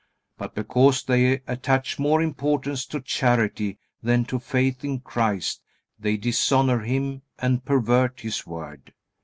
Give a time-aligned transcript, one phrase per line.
[0.35, 5.61] But because they attach more importance to charity than to faith in Christ
[5.99, 8.95] they dishonor Him and pervert His Word.